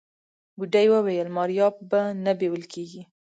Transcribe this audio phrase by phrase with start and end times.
[0.57, 3.01] بوډۍ وويل ماريا به نه بيول کيږي.